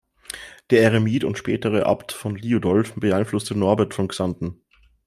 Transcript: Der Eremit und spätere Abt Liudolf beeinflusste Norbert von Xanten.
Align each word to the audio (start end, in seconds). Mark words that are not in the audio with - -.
Der 0.71 0.81
Eremit 0.81 1.23
und 1.23 1.37
spätere 1.37 1.85
Abt 1.85 2.19
Liudolf 2.25 2.95
beeinflusste 2.95 3.53
Norbert 3.55 3.93
von 3.93 4.07
Xanten. 4.07 4.59